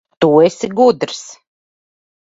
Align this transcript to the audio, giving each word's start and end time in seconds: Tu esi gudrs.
Tu 0.23 0.29
esi 0.45 0.69
gudrs. 0.79 1.23